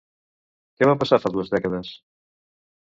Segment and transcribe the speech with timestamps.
[0.79, 1.95] Què va passar fa dues dècades?